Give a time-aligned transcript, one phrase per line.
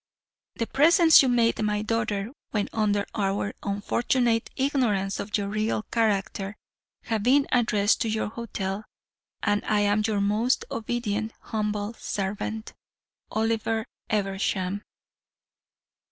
[0.55, 6.55] "'The presents you made my daughter, when under our unfortunate ignorance of your real character,
[7.03, 8.83] have been addressed to your hotel,
[9.43, 12.73] and I am your most obedient, humble servant,
[13.29, 14.81] "'Oliver Eversham.'